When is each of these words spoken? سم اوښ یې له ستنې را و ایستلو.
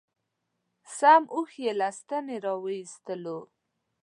سم 0.97 1.23
اوښ 1.35 1.51
یې 1.63 1.71
له 1.79 1.89
ستنې 1.99 2.37
را 2.45 2.53
و 2.61 2.65
ایستلو. 2.75 3.39